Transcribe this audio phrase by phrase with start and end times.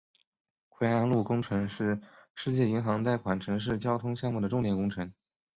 [0.67, 2.01] 槐安路工程是
[2.33, 5.13] 世界银行贷款城市交通项目的重点工程。